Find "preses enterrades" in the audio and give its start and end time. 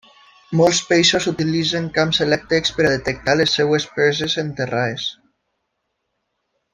3.99-5.07